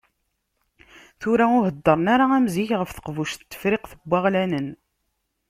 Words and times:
Tura 1.19 1.45
ur 1.57 1.63
heddren 1.69 2.05
ara 2.13 2.25
am 2.37 2.47
zik 2.53 2.71
ɣef 2.79 2.91
Teqbuct 2.91 3.39
n 3.43 3.47
Tefriqt 3.51 3.91
n 3.97 4.01
Waɣlanen. 4.09 4.67